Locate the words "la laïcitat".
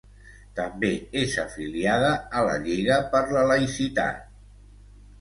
3.39-4.29